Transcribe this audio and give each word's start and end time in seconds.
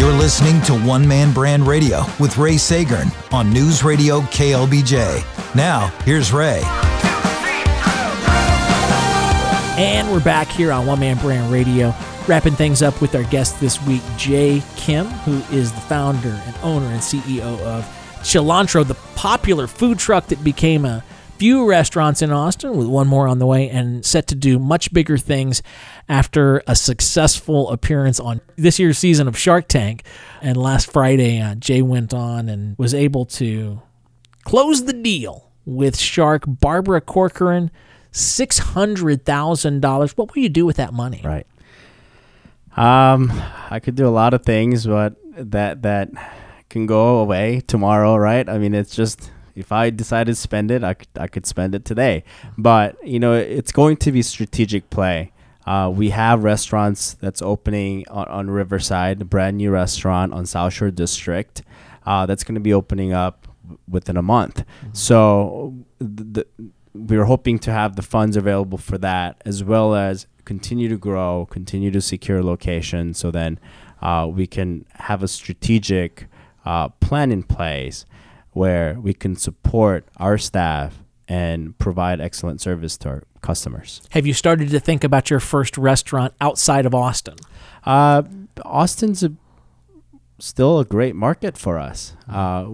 listening 0.00 0.62
to 0.62 0.74
One 0.86 1.06
Man 1.06 1.32
Brand 1.32 1.66
Radio 1.66 2.04
with 2.18 2.38
Ray 2.38 2.54
Seggern 2.54 3.10
on 3.32 3.50
News 3.50 3.84
Radio 3.84 4.20
KLBJ. 4.20 5.54
Now, 5.54 5.88
here's 6.04 6.32
Ray. 6.32 6.62
And 9.76 10.10
we're 10.10 10.24
back 10.24 10.48
here 10.48 10.72
on 10.72 10.86
One 10.86 11.00
Man 11.00 11.18
Brand 11.18 11.52
Radio, 11.52 11.94
wrapping 12.26 12.54
things 12.54 12.80
up 12.80 13.02
with 13.02 13.14
our 13.14 13.24
guest 13.24 13.60
this 13.60 13.84
week, 13.86 14.00
Jay 14.16 14.62
Kim, 14.76 15.06
who 15.06 15.42
is 15.54 15.72
the 15.72 15.80
founder 15.82 16.40
and 16.46 16.56
owner 16.62 16.86
and 16.86 17.00
CEO 17.00 17.60
of 17.60 17.84
Chi'Lantro, 18.22 18.86
the 18.86 18.94
popular 19.14 19.66
food 19.66 19.98
truck 19.98 20.28
that 20.28 20.42
became 20.42 20.86
a 20.86 21.04
few 21.42 21.68
restaurants 21.68 22.22
in 22.22 22.30
Austin, 22.30 22.76
with 22.76 22.86
one 22.86 23.08
more 23.08 23.26
on 23.26 23.40
the 23.40 23.46
way, 23.46 23.68
and 23.68 24.06
set 24.06 24.28
to 24.28 24.36
do 24.36 24.60
much 24.60 24.92
bigger 24.92 25.18
things 25.18 25.60
after 26.08 26.62
a 26.68 26.76
successful 26.76 27.68
appearance 27.72 28.20
on 28.20 28.40
this 28.54 28.78
year's 28.78 28.96
season 28.96 29.26
of 29.26 29.36
Shark 29.36 29.66
Tank. 29.66 30.04
And 30.40 30.56
last 30.56 30.92
Friday, 30.92 31.40
uh, 31.40 31.56
Jay 31.56 31.82
went 31.82 32.14
on 32.14 32.48
and 32.48 32.78
was 32.78 32.94
able 32.94 33.24
to 33.24 33.82
close 34.44 34.84
the 34.84 34.92
deal 34.92 35.50
with 35.66 35.98
Shark 35.98 36.44
Barbara 36.46 37.00
Corcoran. 37.00 37.72
Six 38.12 38.58
hundred 38.58 39.24
thousand 39.24 39.80
dollars. 39.80 40.16
What 40.16 40.32
will 40.32 40.42
you 40.42 40.48
do 40.48 40.64
with 40.64 40.76
that 40.76 40.92
money? 40.92 41.22
Right. 41.24 41.46
Um, 42.76 43.32
I 43.68 43.80
could 43.80 43.96
do 43.96 44.06
a 44.06 44.14
lot 44.14 44.32
of 44.32 44.44
things, 44.44 44.86
but 44.86 45.16
that 45.36 45.82
that 45.82 46.10
can 46.70 46.86
go 46.86 47.18
away 47.18 47.62
tomorrow, 47.66 48.14
right? 48.14 48.48
I 48.48 48.58
mean, 48.58 48.74
it's 48.74 48.94
just 48.94 49.32
if 49.54 49.72
I 49.72 49.90
decided 49.90 50.32
to 50.32 50.40
spend 50.40 50.70
it, 50.70 50.82
I 50.84 50.94
could, 50.94 51.08
I 51.16 51.26
could 51.26 51.46
spend 51.46 51.74
it 51.74 51.84
today. 51.84 52.24
But, 52.56 52.96
you 53.06 53.18
know, 53.18 53.34
it's 53.34 53.72
going 53.72 53.96
to 53.98 54.12
be 54.12 54.22
strategic 54.22 54.90
play. 54.90 55.32
Uh, 55.66 55.92
we 55.94 56.10
have 56.10 56.42
restaurants 56.42 57.14
that's 57.14 57.40
opening 57.40 58.04
on, 58.08 58.26
on 58.28 58.50
Riverside, 58.50 59.22
a 59.22 59.24
brand 59.24 59.58
new 59.58 59.70
restaurant 59.70 60.32
on 60.32 60.46
South 60.46 60.72
Shore 60.72 60.90
District 60.90 61.62
uh, 62.04 62.26
that's 62.26 62.44
going 62.44 62.56
to 62.56 62.60
be 62.60 62.72
opening 62.72 63.12
up 63.12 63.46
within 63.88 64.16
a 64.16 64.22
month. 64.22 64.58
Mm-hmm. 64.58 64.88
So 64.92 65.74
the, 65.98 66.46
we're 66.94 67.24
hoping 67.24 67.58
to 67.60 67.72
have 67.72 67.96
the 67.96 68.02
funds 68.02 68.36
available 68.36 68.78
for 68.78 68.98
that 68.98 69.40
as 69.44 69.62
well 69.62 69.94
as 69.94 70.26
continue 70.44 70.88
to 70.88 70.98
grow, 70.98 71.46
continue 71.50 71.90
to 71.90 72.00
secure 72.00 72.42
locations 72.42 73.18
so 73.18 73.30
then 73.30 73.58
uh, 74.02 74.28
we 74.30 74.46
can 74.46 74.84
have 74.94 75.22
a 75.22 75.28
strategic 75.28 76.26
uh, 76.64 76.88
plan 76.88 77.30
in 77.30 77.42
place 77.42 78.04
where 78.52 78.98
we 79.00 79.14
can 79.14 79.36
support 79.36 80.06
our 80.16 80.38
staff 80.38 80.98
and 81.28 81.78
provide 81.78 82.20
excellent 82.20 82.60
service 82.60 82.96
to 82.98 83.08
our 83.08 83.22
customers. 83.40 84.02
Have 84.10 84.26
you 84.26 84.34
started 84.34 84.70
to 84.70 84.80
think 84.80 85.04
about 85.04 85.30
your 85.30 85.40
first 85.40 85.78
restaurant 85.78 86.34
outside 86.40 86.86
of 86.86 86.94
Austin? 86.94 87.36
Uh, 87.84 88.22
Austin's 88.64 89.22
a, 89.22 89.32
still 90.38 90.78
a 90.78 90.84
great 90.84 91.16
market 91.16 91.56
for 91.56 91.78
us. 91.78 92.14
Uh, 92.28 92.66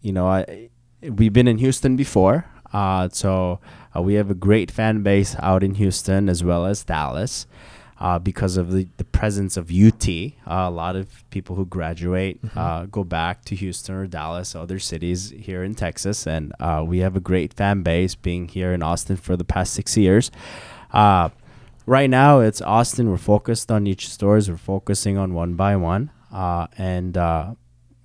you 0.00 0.12
know, 0.12 0.26
I, 0.26 0.70
we've 1.02 1.32
been 1.32 1.48
in 1.48 1.58
Houston 1.58 1.96
before, 1.96 2.46
uh, 2.72 3.08
so 3.12 3.60
uh, 3.94 4.02
we 4.02 4.14
have 4.14 4.30
a 4.30 4.34
great 4.34 4.70
fan 4.70 5.02
base 5.02 5.36
out 5.38 5.62
in 5.62 5.74
Houston 5.74 6.28
as 6.28 6.42
well 6.42 6.64
as 6.66 6.84
Dallas 6.84 7.46
uh, 8.00 8.18
because 8.18 8.56
of 8.56 8.72
the, 8.72 8.88
the 8.96 9.04
presence 9.04 9.56
of 9.56 9.70
UT. 9.70 10.08
Uh, 10.08 10.32
a 10.46 10.70
lot 10.70 10.96
of 10.96 11.28
people 11.30 11.56
who 11.56 11.66
graduate 11.66 12.40
mm-hmm. 12.42 12.58
uh, 12.58 12.86
go 12.86 13.04
back 13.04 13.44
to 13.44 13.56
Houston 13.56 13.94
or 13.94 14.06
Dallas, 14.06 14.54
other 14.54 14.78
cities 14.78 15.30
here 15.30 15.62
in 15.64 15.74
Texas, 15.74 16.26
and 16.26 16.52
uh, 16.60 16.84
we 16.86 16.98
have 16.98 17.16
a 17.16 17.20
great 17.20 17.52
fan 17.52 17.82
base 17.82 18.14
being 18.14 18.48
here 18.48 18.72
in 18.72 18.82
Austin 18.82 19.16
for 19.16 19.36
the 19.36 19.44
past 19.44 19.72
six 19.74 19.96
years. 19.96 20.30
Uh, 20.92 21.28
right 21.86 22.10
now, 22.10 22.40
it's 22.40 22.62
Austin. 22.62 23.10
We're 23.10 23.16
focused 23.16 23.70
on 23.70 23.86
each 23.86 24.08
stores. 24.08 24.48
We're 24.48 24.56
focusing 24.56 25.18
on 25.18 25.34
one 25.34 25.54
by 25.54 25.76
one, 25.76 26.10
uh, 26.32 26.68
and 26.76 27.16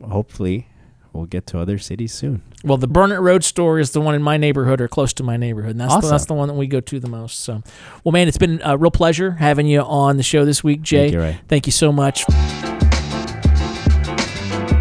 hopefully 0.02 0.68
we'll 1.14 1.26
get 1.26 1.46
to 1.48 1.60
other 1.60 1.78
cities 1.78 2.14
soon. 2.14 2.42
Well, 2.64 2.78
the 2.78 2.88
Burnett 2.88 3.22
Road 3.22 3.44
store 3.44 3.80
is 3.80 3.92
the 3.92 4.02
one 4.02 4.16
in 4.16 4.24
my 4.24 4.38
neighborhood 4.38 4.82
or 4.82 4.88
close 4.88 5.14
to 5.14 5.24
my 5.24 5.38
neighborhood. 5.38 5.72
And 5.72 5.82
that's, 5.82 5.94
awesome. 5.94 6.02
the, 6.02 6.12
that's 6.12 6.26
the 6.26 6.34
one 6.34 6.48
that 6.48 6.56
we 6.56 6.68
go 6.68 6.80
to 6.82 7.00
the 7.00 7.10
most. 7.10 7.42
So, 7.42 7.62
well, 8.04 8.12
man, 8.12 8.28
it's 8.28 8.38
been 8.38 8.62
a 8.64 8.78
real 8.78 8.92
pleasure 8.92 9.32
having 9.32 9.68
you 9.68 9.82
on 9.82 10.18
the 10.18 10.24
show 10.24 10.46
this 10.46 10.64
week, 10.64 10.82
Jay. 10.82 11.04
Thank 11.04 11.14
you, 11.14 11.20
Ray. 11.20 11.40
Thank 11.48 11.66
you 11.68 11.72
so 11.72 11.92
much. 11.92 12.26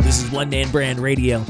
This 0.03 0.23
is 0.23 0.31
One 0.31 0.51
Man 0.51 0.71
Brand 0.71 0.99
Radio, 0.99 1.45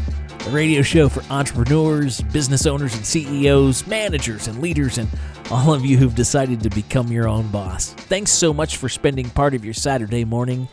a 0.46 0.50
radio 0.50 0.82
show 0.82 1.08
for 1.08 1.22
entrepreneurs, 1.32 2.20
business 2.20 2.66
owners, 2.66 2.94
and 2.94 3.04
CEOs, 3.04 3.86
managers, 3.86 4.48
and 4.48 4.60
leaders, 4.60 4.98
and 4.98 5.08
all 5.50 5.74
of 5.74 5.84
you 5.84 5.96
who've 5.96 6.14
decided 6.14 6.62
to 6.62 6.70
become 6.70 7.08
your 7.08 7.28
own 7.28 7.48
boss. 7.48 7.92
Thanks 7.92 8.30
so 8.30 8.54
much 8.54 8.76
for 8.76 8.88
spending 8.88 9.28
part 9.30 9.54
of 9.54 9.64
your 9.64 9.74
Saturday 9.74 10.24
morning 10.24 10.68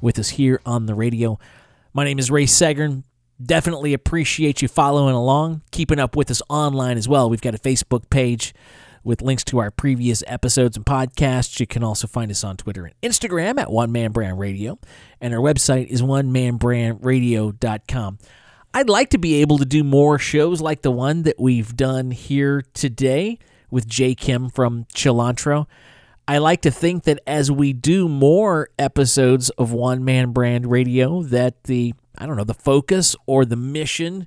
with 0.00 0.18
us 0.18 0.30
here 0.30 0.60
on 0.66 0.86
the 0.86 0.94
radio. 0.94 1.38
My 1.92 2.04
name 2.04 2.18
is 2.18 2.30
Ray 2.30 2.46
Seggern. 2.46 3.04
Definitely 3.42 3.94
appreciate 3.94 4.62
you 4.62 4.68
following 4.68 5.14
along, 5.14 5.62
keeping 5.70 5.98
up 5.98 6.16
with 6.16 6.30
us 6.30 6.40
online 6.48 6.96
as 6.96 7.08
well. 7.08 7.28
We've 7.28 7.40
got 7.40 7.54
a 7.54 7.58
Facebook 7.58 8.08
page 8.08 8.54
with 9.02 9.22
links 9.22 9.44
to 9.44 9.58
our 9.58 9.70
previous 9.70 10.22
episodes 10.26 10.76
and 10.76 10.86
podcasts. 10.86 11.60
You 11.60 11.66
can 11.66 11.82
also 11.82 12.06
find 12.06 12.30
us 12.30 12.44
on 12.44 12.56
Twitter 12.56 12.86
and 12.86 12.94
Instagram 13.02 13.60
at 13.60 13.70
One 13.70 13.92
Man 13.92 14.12
Brand 14.12 14.38
Radio, 14.38 14.78
and 15.20 15.34
our 15.34 15.40
website 15.40 15.88
is 15.88 16.00
onemanbrandradio.com. 16.00 18.18
I'd 18.76 18.88
like 18.88 19.10
to 19.10 19.18
be 19.18 19.34
able 19.36 19.58
to 19.58 19.64
do 19.64 19.84
more 19.84 20.18
shows 20.18 20.60
like 20.60 20.82
the 20.82 20.90
one 20.90 21.22
that 21.22 21.38
we've 21.38 21.76
done 21.76 22.10
here 22.10 22.64
today 22.72 23.38
with 23.70 23.86
Jay 23.86 24.14
Kim 24.14 24.48
from 24.48 24.84
Chi'Lantro. 24.94 25.66
I 26.26 26.38
like 26.38 26.62
to 26.62 26.70
think 26.70 27.04
that 27.04 27.20
as 27.26 27.52
we 27.52 27.72
do 27.72 28.08
more 28.08 28.68
episodes 28.78 29.50
of 29.50 29.72
One 29.72 30.04
Man 30.04 30.32
Brand 30.32 30.70
Radio, 30.70 31.22
that 31.24 31.64
the 31.64 31.94
I 32.16 32.26
don't 32.26 32.36
know, 32.36 32.44
the 32.44 32.54
focus 32.54 33.16
or 33.26 33.44
the 33.44 33.56
mission. 33.56 34.26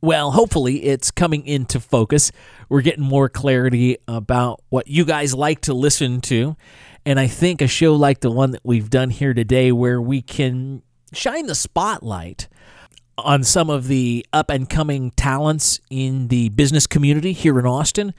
Well, 0.00 0.30
hopefully 0.30 0.84
it's 0.84 1.10
coming 1.10 1.44
into 1.46 1.80
focus. 1.80 2.30
We're 2.68 2.82
getting 2.82 3.04
more 3.04 3.28
clarity 3.28 3.98
about 4.06 4.62
what 4.68 4.86
you 4.86 5.04
guys 5.04 5.34
like 5.34 5.62
to 5.62 5.74
listen 5.74 6.20
to. 6.22 6.56
And 7.04 7.18
I 7.18 7.26
think 7.26 7.60
a 7.60 7.66
show 7.66 7.94
like 7.94 8.20
the 8.20 8.30
one 8.30 8.52
that 8.52 8.60
we've 8.64 8.90
done 8.90 9.10
here 9.10 9.34
today, 9.34 9.72
where 9.72 10.00
we 10.00 10.22
can 10.22 10.82
shine 11.12 11.46
the 11.46 11.54
spotlight 11.54 12.48
on 13.16 13.42
some 13.42 13.70
of 13.70 13.88
the 13.88 14.24
up 14.32 14.50
and 14.50 14.68
coming 14.68 15.10
talents 15.12 15.80
in 15.90 16.28
the 16.28 16.50
business 16.50 16.86
community 16.86 17.32
here 17.32 17.58
in 17.58 17.66
Austin, 17.66 18.14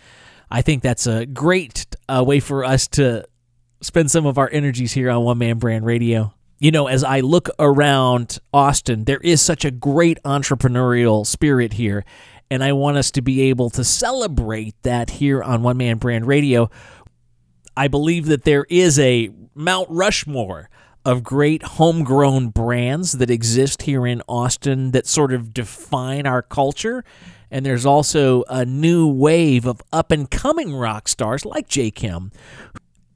I 0.52 0.62
think 0.62 0.84
that's 0.84 1.08
a 1.08 1.26
great 1.26 1.86
uh, 2.10 2.24
way 2.26 2.40
for 2.40 2.66
us 2.66 2.88
to 2.90 3.26
spend 3.82 4.12
some 4.12 4.26
of 4.26 4.38
our 4.38 4.50
energies 4.52 4.92
here 4.92 5.10
on 5.10 5.24
One 5.24 5.38
Man 5.38 5.60
Brand 5.60 5.86
Radio 5.86 6.34
you 6.60 6.72
know, 6.72 6.88
as 6.88 7.04
I 7.04 7.22
look 7.22 7.50
around 7.58 8.40
Austin, 8.54 9.06
there 9.06 9.20
is 9.20 9.42
such 9.42 9.64
a 9.64 9.72
great 9.72 10.22
entrepreneurial 10.24 11.26
spirit 11.26 11.74
here. 11.74 12.04
And 12.52 12.64
I 12.64 12.74
want 12.74 12.98
us 12.98 13.12
to 13.12 13.22
be 13.22 13.42
able 13.44 13.70
to 13.72 13.84
celebrate 13.84 14.76
that 14.84 15.10
here 15.12 15.42
on 15.42 15.64
One 15.64 15.78
Man 15.78 15.98
Brand 15.98 16.26
Radio. 16.26 16.70
I 17.78 17.88
believe 17.88 18.26
that 18.26 18.44
there 18.44 18.66
is 18.70 19.00
a 19.00 19.30
Mount 19.56 19.90
Rushmore 19.90 20.70
of 21.06 21.24
great 21.24 21.64
homegrown 21.64 22.50
brands 22.50 23.14
that 23.14 23.30
exist 23.30 23.84
here 23.84 24.06
in 24.06 24.22
Austin 24.28 24.92
that 24.92 25.08
sort 25.08 25.32
of 25.32 25.54
define 25.54 26.28
our 26.28 26.42
culture. 26.42 27.06
And 27.50 27.66
there's 27.66 27.86
also 27.86 28.44
a 28.50 28.66
new 28.66 29.08
wave 29.08 29.66
of 29.66 29.82
up 29.94 30.12
and 30.12 30.30
coming 30.30 30.76
rock 30.76 31.08
stars 31.08 31.46
like 31.46 31.70
Jay 31.70 31.90
Kim 31.90 32.32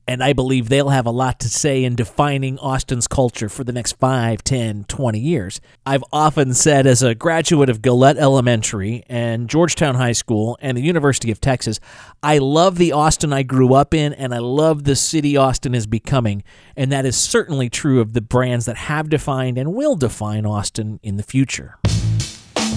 and 0.07 0.23
I 0.23 0.33
believe 0.33 0.69
they'll 0.69 0.89
have 0.89 1.05
a 1.05 1.11
lot 1.11 1.39
to 1.41 1.49
say 1.49 1.83
in 1.83 1.95
defining 1.95 2.59
Austin's 2.59 3.07
culture 3.07 3.49
for 3.49 3.63
the 3.63 3.71
next 3.71 3.93
5, 3.93 4.43
10, 4.43 4.85
20 4.85 5.19
years. 5.19 5.61
I've 5.85 6.03
often 6.11 6.53
said, 6.53 6.85
as 6.85 7.01
a 7.01 7.15
graduate 7.15 7.69
of 7.69 7.81
Gullett 7.81 8.17
Elementary 8.17 9.03
and 9.07 9.49
Georgetown 9.49 9.95
High 9.95 10.11
School 10.11 10.57
and 10.61 10.77
the 10.77 10.81
University 10.81 11.31
of 11.31 11.39
Texas, 11.39 11.79
I 12.21 12.37
love 12.37 12.77
the 12.77 12.91
Austin 12.91 13.31
I 13.33 13.43
grew 13.43 13.73
up 13.73 13.93
in 13.93 14.13
and 14.13 14.33
I 14.33 14.39
love 14.39 14.83
the 14.83 14.95
city 14.95 15.37
Austin 15.37 15.73
is 15.73 15.87
becoming. 15.87 16.43
And 16.75 16.91
that 16.91 17.05
is 17.05 17.15
certainly 17.15 17.69
true 17.69 18.01
of 18.01 18.13
the 18.13 18.21
brands 18.21 18.65
that 18.65 18.77
have 18.77 19.09
defined 19.09 19.57
and 19.57 19.73
will 19.73 19.95
define 19.95 20.45
Austin 20.45 20.99
in 21.03 21.17
the 21.17 21.23
future. 21.23 21.77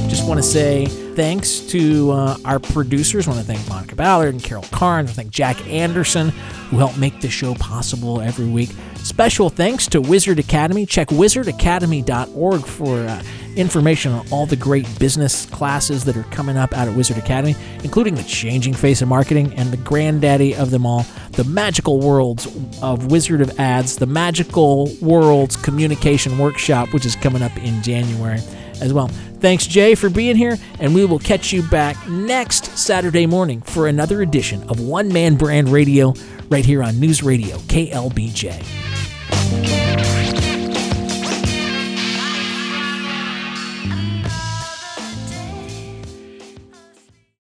Just 0.09 0.29
want 0.29 0.39
to 0.39 0.43
say 0.43 0.87
thanks 0.87 1.61
to 1.61 2.11
uh, 2.13 2.37
our 2.45 2.59
producers. 2.59 3.27
I 3.27 3.31
want 3.31 3.45
to 3.45 3.53
thank 3.53 3.69
Monica 3.69 3.97
Ballard 3.97 4.35
and 4.35 4.43
Carol 4.43 4.65
Carnes. 4.71 5.11
I 5.11 5.13
thank 5.15 5.31
Jack 5.31 5.67
Anderson, 5.67 6.29
who 6.71 6.79
helped 6.79 6.99
make 6.99 7.21
the 7.21 7.31
show 7.31 7.55
possible 7.55 8.21
every 8.21 8.47
week. 8.47 8.71
Special 8.97 9.49
thanks 9.49 9.87
to 9.89 10.01
Wizard 10.01 10.39
Academy. 10.39 10.85
Check 10.85 11.09
wizardacademy.org 11.09 12.67
for 12.67 12.99
uh, 12.99 13.23
information 13.57 14.13
on 14.13 14.27
all 14.31 14.47
the 14.47 14.57
great 14.57 14.87
business 14.99 15.47
classes 15.47 16.05
that 16.05 16.17
are 16.17 16.25
coming 16.25 16.57
up 16.57 16.77
out 16.77 16.89
at 16.89 16.97
Wizard 16.97 17.17
Academy, 17.17 17.57
including 17.83 18.15
the 18.15 18.25
changing 18.25 18.75
face 18.75 19.01
of 19.01 19.09
marketing 19.09 19.55
and 19.55 19.71
the 19.71 19.77
granddaddy 19.79 20.55
of 20.55 20.71
them 20.71 20.85
all, 20.85 21.07
the 21.33 21.45
magical 21.45 22.01
worlds 22.01 22.47
of 22.83 23.11
Wizard 23.11 23.41
of 23.41 23.59
Ads, 23.59 23.97
the 23.97 24.07
magical 24.07 24.91
worlds 25.01 25.57
communication 25.57 26.37
workshop, 26.39 26.93
which 26.93 27.07
is 27.07 27.17
coming 27.17 27.43
up 27.43 27.57
in 27.59 27.83
January 27.83 28.41
as 28.81 28.93
well. 28.93 29.09
Thanks, 29.41 29.67
Jay, 29.67 29.95
for 29.95 30.09
being 30.09 30.37
here, 30.37 30.57
and 30.81 30.95
we 30.95 31.05
will 31.05 31.19
catch 31.19 31.53
you 31.53 31.63
back 31.63 31.97
next 32.09 32.79
Saturday 32.79 33.27
morning 33.27 33.61
for 33.63 33.87
another 33.87 34.23
edition 34.23 34.63
of 34.69 34.81
One 34.81 35.13
Man 35.13 35.37
Brand 35.37 35.69
Radio 35.69 36.15
right 36.49 36.65
here 36.65 36.83
on 36.83 36.99
News 36.99 37.23
Radio 37.23 37.59
KLBJ. 37.59 38.65